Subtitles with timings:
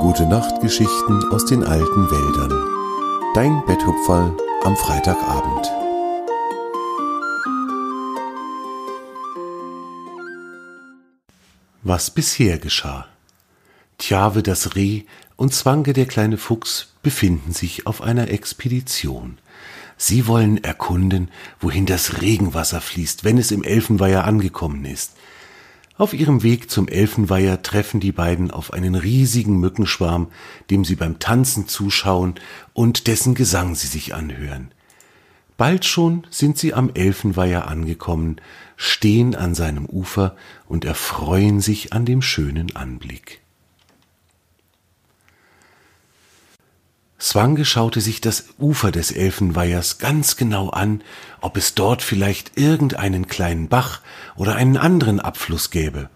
[0.00, 2.52] Gute Nachtgeschichten aus den alten Wäldern.
[3.34, 5.66] Dein Betthupferl am Freitagabend.
[11.82, 13.06] Was bisher geschah.
[13.98, 15.02] Tjawe das Reh
[15.34, 19.38] und Zwange der kleine Fuchs befinden sich auf einer Expedition.
[19.96, 21.28] Sie wollen erkunden,
[21.58, 25.14] wohin das Regenwasser fließt, wenn es im Elfenweiher angekommen ist.
[25.98, 30.28] Auf ihrem Weg zum Elfenweiher treffen die beiden auf einen riesigen Mückenschwarm,
[30.70, 32.36] dem sie beim Tanzen zuschauen
[32.72, 34.70] und dessen Gesang sie sich anhören.
[35.56, 38.36] Bald schon sind sie am Elfenweiher angekommen,
[38.76, 43.40] stehen an seinem Ufer und erfreuen sich an dem schönen Anblick.
[47.20, 51.02] Swange schaute sich das Ufer des Elfenweihers ganz genau an,
[51.40, 54.02] ob es dort vielleicht irgendeinen kleinen Bach
[54.36, 56.10] oder einen anderen Abfluss gäbe,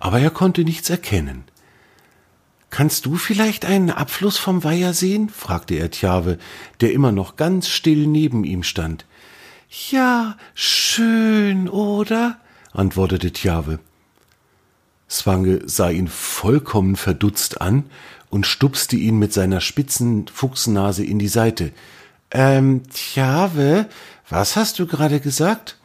[0.00, 1.44] aber er konnte nichts erkennen.
[2.70, 5.28] Kannst du vielleicht einen Abfluss vom Weiher sehen?
[5.28, 6.38] fragte er Tjave,
[6.80, 9.04] der immer noch ganz still neben ihm stand.
[9.90, 12.38] Ja, schön, oder?
[12.72, 13.80] antwortete Tjave.
[15.10, 17.84] Swange sah ihn vollkommen verdutzt an
[18.30, 21.72] und stupste ihn mit seiner spitzen Fuchsnase in die Seite.
[22.30, 23.86] Ähm, Tjave,
[24.28, 25.76] was hast du gerade gesagt?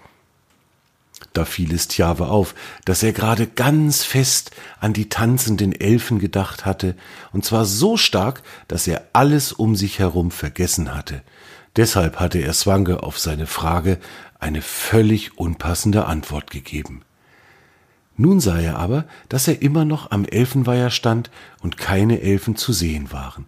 [1.31, 2.53] Da fiel es Tjave auf,
[2.86, 6.95] dass er gerade ganz fest an die tanzenden Elfen gedacht hatte,
[7.31, 11.23] und zwar so stark, dass er alles um sich herum vergessen hatte.
[11.75, 13.97] Deshalb hatte er Swange auf seine Frage
[14.39, 17.03] eine völlig unpassende Antwort gegeben.
[18.16, 22.72] Nun sah er aber, dass er immer noch am Elfenweiher stand und keine Elfen zu
[22.72, 23.47] sehen waren.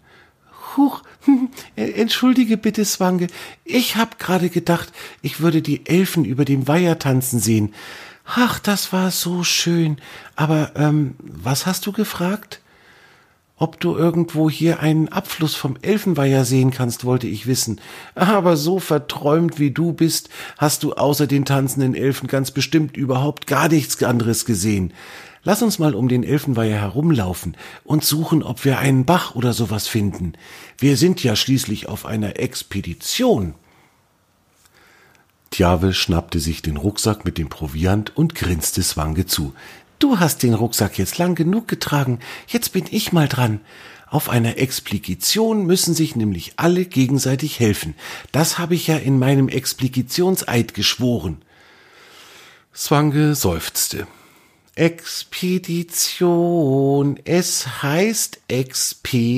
[0.76, 1.04] Huch,
[1.76, 3.28] entschuldige bitte, Swange,
[3.64, 4.92] ich hab gerade gedacht,
[5.22, 7.74] ich würde die Elfen über dem Weiher tanzen sehen.
[8.26, 9.98] Ach, das war so schön.
[10.36, 12.60] Aber, ähm, was hast du gefragt?
[13.58, 17.80] Ob du irgendwo hier einen Abfluss vom Elfenweiher sehen kannst, wollte ich wissen.
[18.14, 23.48] Aber so verträumt wie du bist, hast du außer den tanzenden Elfen ganz bestimmt überhaupt
[23.48, 24.94] gar nichts anderes gesehen.
[25.44, 29.88] Lass uns mal um den Elfenweiher herumlaufen und suchen, ob wir einen Bach oder sowas
[29.88, 30.34] finden.
[30.78, 33.54] Wir sind ja schließlich auf einer Expedition.
[35.52, 39.54] Tjave schnappte sich den Rucksack mit dem Proviant und grinste Swange zu.
[40.00, 43.62] Du hast den Rucksack jetzt lang genug getragen, jetzt bin ich mal dran.
[44.08, 47.96] Auf einer Explikition müssen sich nämlich alle gegenseitig helfen.
[48.32, 51.42] Das habe ich ja in meinem Explikitionseid geschworen.
[52.74, 54.08] Swange seufzte.
[54.76, 56.20] Expedition.
[57.24, 59.38] Es heißt Expedition,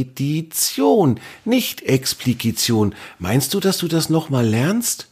[1.45, 2.95] nicht Explikation.
[3.19, 5.07] Meinst du, dass du das nochmal lernst?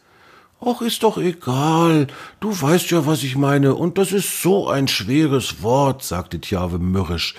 [0.68, 2.08] Ach, ist doch egal.
[2.40, 6.80] Du weißt ja, was ich meine, und das ist so ein schweres Wort, sagte Tjave
[6.80, 7.36] mürrisch.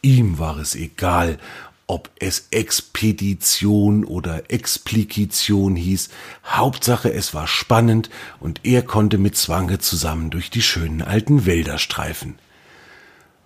[0.00, 1.38] Ihm war es egal,
[1.86, 6.08] ob es Expedition oder Explikition hieß.
[6.46, 8.08] Hauptsache, es war spannend
[8.38, 12.38] und er konnte mit Zwange zusammen durch die schönen alten Wälder streifen.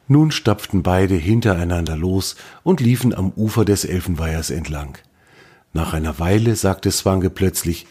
[0.06, 4.96] Nun stapften beide hintereinander los und liefen am Ufer des Elfenweihers entlang.
[5.72, 7.88] Nach einer Weile sagte Zwange plötzlich,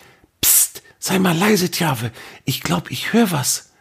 [1.06, 2.14] Sei mal leise, Tjave.
[2.46, 3.74] Ich glaub, ich hör was.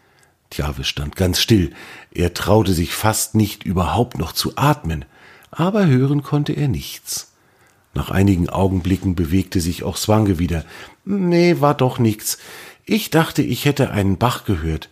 [0.51, 1.73] Tjave stand ganz still.
[2.11, 5.05] Er traute sich fast nicht überhaupt noch zu atmen,
[5.53, 7.31] aber hören konnte er nichts.
[7.95, 10.65] Nach einigen Augenblicken bewegte sich auch Swange wieder.
[11.05, 12.39] Nee, war doch nichts.
[12.87, 14.89] Ich dachte, ich hätte einen Bach gehört.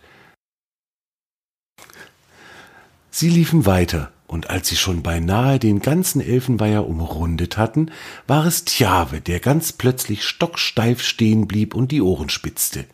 [3.09, 7.91] Sie liefen weiter, und als sie schon beinahe den ganzen Elfenweiher umrundet hatten,
[8.27, 12.85] war es Tjave, der ganz plötzlich stocksteif stehen blieb und die Ohren spitzte.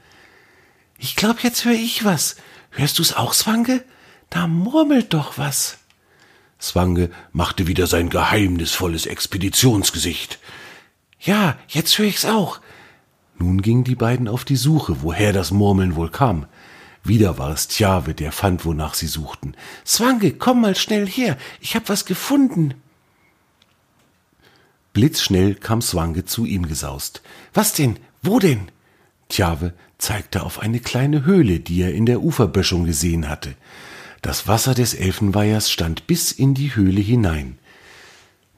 [0.97, 2.37] Ich glaub, jetzt hör ich was.
[2.71, 3.83] Hörst du's auch, Swange?
[4.31, 5.77] Da murmelt doch was.
[6.59, 10.39] Swange machte wieder sein geheimnisvolles Expeditionsgesicht.
[11.19, 12.61] Ja, jetzt hör ich's auch.
[13.37, 16.47] Nun gingen die beiden auf die Suche, woher das Murmeln wohl kam.
[17.03, 19.55] Wieder war es Tjave, der fand, wonach sie suchten.
[19.85, 22.73] Swange, komm mal schnell her, ich hab was gefunden.
[24.93, 27.21] Blitzschnell kam Swange zu ihm gesaust.
[27.53, 27.97] Was denn?
[28.21, 28.71] Wo denn?
[29.29, 33.55] Tjave zeigte auf eine kleine Höhle, die er in der Uferböschung gesehen hatte.
[34.21, 37.57] Das Wasser des Elfenweihers stand bis in die Höhle hinein.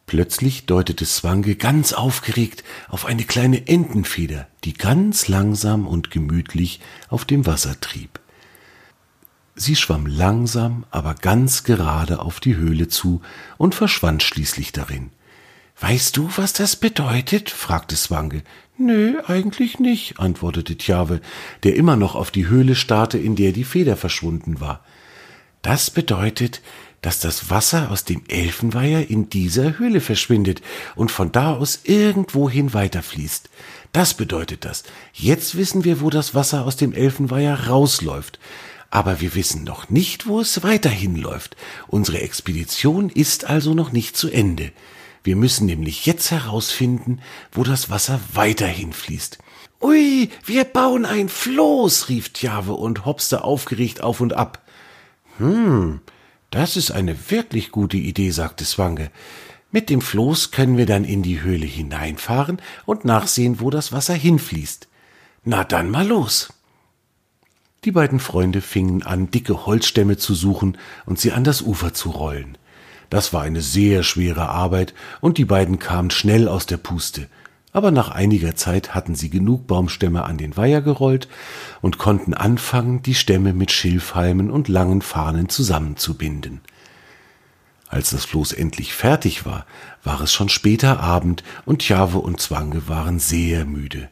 [0.06, 7.26] Plötzlich deutete Swange ganz aufgeregt auf eine kleine Entenfeder, die ganz langsam und gemütlich auf
[7.26, 8.19] dem Wasser trieb.
[9.62, 13.22] Sie schwamm langsam, aber ganz gerade auf die Höhle zu
[13.58, 15.10] und verschwand schließlich darin.
[15.82, 17.50] Weißt du, was das bedeutet?
[17.50, 18.44] fragte Swange.
[18.78, 21.20] Nö, eigentlich nicht, antwortete Tjave,
[21.64, 24.82] der immer noch auf die Höhle starrte, in der die Feder verschwunden war.
[25.62, 26.62] Das bedeutet,
[27.02, 30.62] dass das Wasser aus dem Elfenweiher in dieser Höhle verschwindet
[30.96, 33.50] und von da aus irgendwohin weiterfließt.
[33.92, 34.84] Das bedeutet das.
[35.12, 38.40] Jetzt wissen wir, wo das Wasser aus dem Elfenweiher rausläuft.
[38.92, 41.56] Aber wir wissen noch nicht, wo es weiterhin läuft.
[41.88, 44.72] Unsere Expedition ist also noch nicht zu Ende.
[45.24, 47.22] Wir müssen nämlich jetzt herausfinden,
[47.52, 49.38] wo das Wasser weiterhin fließt.
[49.82, 54.64] Ui, wir bauen ein Floß, rief Tjave und hopste aufgeregt auf und ab.
[55.38, 56.02] Hm,
[56.52, 59.12] das ist eine wirklich gute Idee, sagte Swange.
[59.72, 64.16] Mit dem Floß können wir dann in die Höhle hineinfahren und nachsehen, wo das Wasser
[64.16, 64.88] hinfließt.
[65.44, 66.50] Na dann mal los.
[67.86, 72.10] Die beiden Freunde fingen an, dicke Holzstämme zu suchen und sie an das Ufer zu
[72.10, 72.58] rollen.
[73.10, 77.28] Das war eine sehr schwere Arbeit, und die beiden kamen schnell aus der Puste.
[77.72, 81.28] Aber nach einiger Zeit hatten sie genug Baumstämme an den Weiher gerollt
[81.82, 86.62] und konnten anfangen, die Stämme mit Schilfhalmen und langen Fahnen zusammenzubinden.
[87.88, 89.66] Als das Floß endlich fertig war,
[90.04, 94.10] war es schon später Abend und Tjave und Zwange waren sehr müde.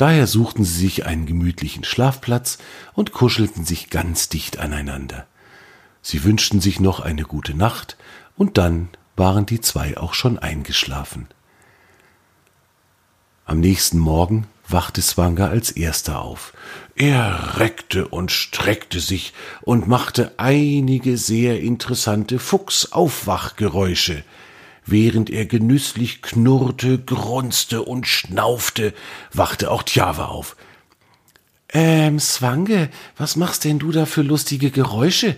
[0.00, 2.56] Daher suchten sie sich einen gemütlichen Schlafplatz
[2.94, 5.26] und kuschelten sich ganz dicht aneinander.
[6.00, 7.98] Sie wünschten sich noch eine gute Nacht,
[8.34, 11.28] und dann waren die zwei auch schon eingeschlafen.
[13.44, 16.54] Am nächsten Morgen wachte Swanger als erster auf.
[16.94, 24.24] Er reckte und streckte sich und machte einige sehr interessante Fuchsaufwachgeräusche.
[24.90, 28.92] Während er genüsslich knurrte, grunzte und schnaufte,
[29.32, 30.56] wachte auch Tjava auf.
[31.72, 35.36] Ähm, Swange, was machst denn du da für lustige Geräusche?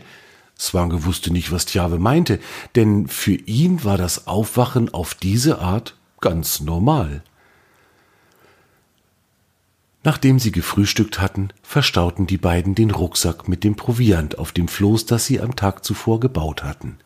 [0.59, 2.41] Swange wusste nicht, was Tjave meinte,
[2.77, 7.23] denn für ihn war das Aufwachen auf diese Art ganz normal.
[10.03, 15.05] Nachdem sie gefrühstückt hatten, verstauten die beiden den Rucksack mit dem Proviant auf dem Floß,
[15.05, 16.97] das sie am Tag zuvor gebaut hatten.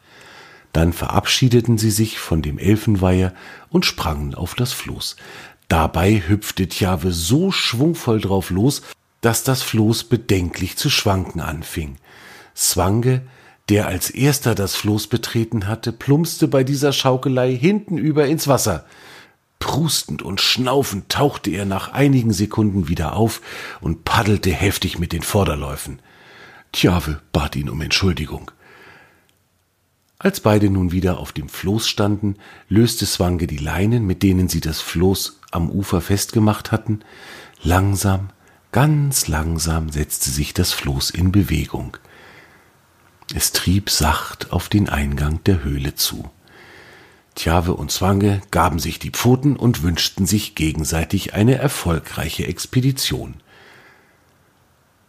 [0.77, 3.33] Dann verabschiedeten sie sich von dem Elfenweiher
[3.71, 5.17] und sprangen auf das Floß.
[5.69, 8.83] Dabei hüpfte Tjave so schwungvoll drauf los,
[9.23, 11.97] dass das Floß bedenklich zu schwanken anfing.
[12.53, 13.23] Zwange,
[13.71, 18.85] der als erster das Floß betreten hatte, plumpste bei dieser Schaukelei hintenüber ins Wasser.
[19.59, 23.41] Prustend und schnaufend tauchte er nach einigen Sekunden wieder auf
[23.81, 26.01] und paddelte heftig mit den Vorderläufen.
[26.73, 28.51] Tjave bat ihn um Entschuldigung.
[30.19, 32.37] Als beide nun wieder auf dem Floß standen,
[32.69, 37.01] löste Swange die Leinen, mit denen sie das Floß am Ufer festgemacht hatten.
[37.63, 38.31] Langsam,
[38.73, 41.99] ganz langsam setzte sich das Floß in Bewegung.
[43.35, 46.31] Es trieb sacht auf den Eingang der Höhle zu.
[47.35, 53.35] Tjave und Zwange gaben sich die Pfoten und wünschten sich gegenseitig eine erfolgreiche Expedition.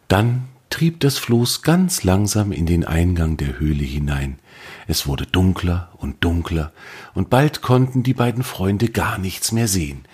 [0.10, 4.40] Dann trieb das Floß ganz langsam in den Eingang der Höhle hinein.
[4.88, 6.72] Es wurde dunkler und dunkler,
[7.14, 10.06] und bald konnten die beiden Freunde gar nichts mehr sehen.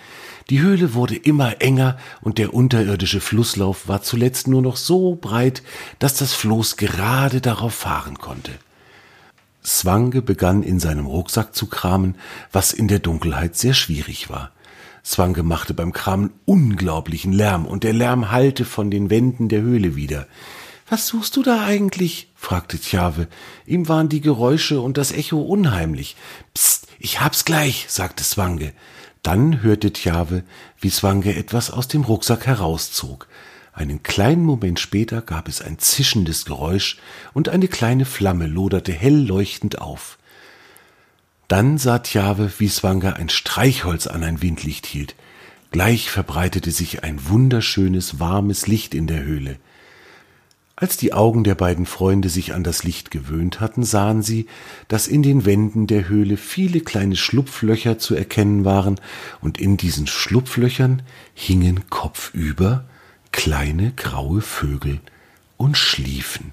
[0.50, 5.62] Die Höhle wurde immer enger, und der unterirdische Flusslauf war zuletzt nur noch so breit,
[5.98, 8.52] dass das Floß gerade darauf fahren konnte.
[9.64, 12.16] Swange begann in seinem Rucksack zu kramen,
[12.52, 14.50] was in der Dunkelheit sehr schwierig war.
[15.04, 19.96] Swange machte beim Kramen unglaublichen Lärm, und der Lärm hallte von den Wänden der Höhle
[19.96, 20.26] wieder.
[20.88, 22.32] Was suchst du da eigentlich?
[22.34, 23.28] fragte Tjave.
[23.66, 26.16] Ihm waren die Geräusche und das Echo unheimlich.
[26.54, 28.72] Psst, ich hab's gleich, sagte Swange.
[29.22, 30.42] Dann hörte Tjave,
[30.80, 33.28] wie Swange etwas aus dem Rucksack herauszog.
[33.72, 36.98] Einen kleinen Moment später gab es ein zischendes Geräusch
[37.32, 40.18] und eine kleine Flamme loderte hell leuchtend auf.
[41.48, 45.14] Dann sah Tjave, wie Swanger ein Streichholz an ein Windlicht hielt.
[45.70, 49.58] Gleich verbreitete sich ein wunderschönes, warmes Licht in der Höhle.
[50.76, 54.46] Als die Augen der beiden Freunde sich an das Licht gewöhnt hatten, sahen sie,
[54.88, 59.00] dass in den Wänden der Höhle viele kleine Schlupflöcher zu erkennen waren,
[59.40, 62.84] und in diesen Schlupflöchern hingen kopfüber
[63.30, 65.00] kleine graue Vögel
[65.56, 66.52] und schliefen.